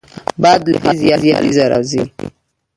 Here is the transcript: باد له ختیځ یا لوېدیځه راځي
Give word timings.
باد 0.41 0.61
له 0.71 0.77
ختیځ 0.83 0.99
یا 1.09 1.15
لوېدیځه 1.21 1.65
راځي 1.71 2.03